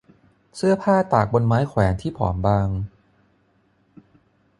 [0.55, 2.69] เสื้อผ้าตากบนไม้แขวนที่ผอมบาง